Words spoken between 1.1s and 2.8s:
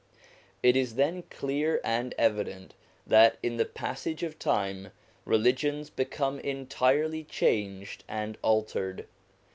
clear and evident